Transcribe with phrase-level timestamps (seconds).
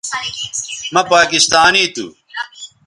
[0.93, 2.05] مہ پاکستانی تھو